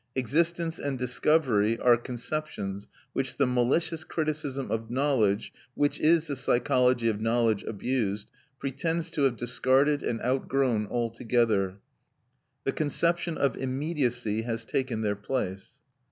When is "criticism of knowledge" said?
4.03-5.53